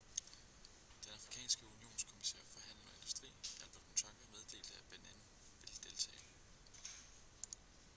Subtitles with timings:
[1.01, 3.27] den afrikanske unionskommissær for handel og industri
[3.65, 5.21] albert muchanga meddelte at benin
[5.61, 7.61] ville deltage